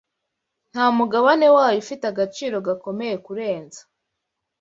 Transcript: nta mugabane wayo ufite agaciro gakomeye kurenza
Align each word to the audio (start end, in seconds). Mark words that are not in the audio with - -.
nta 0.71 0.85
mugabane 0.99 1.47
wayo 1.55 1.77
ufite 1.83 2.03
agaciro 2.11 2.55
gakomeye 2.67 3.15
kurenza 3.25 3.81